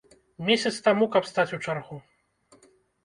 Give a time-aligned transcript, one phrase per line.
[0.47, 2.01] Месяц таму, каб стаць у чаргу!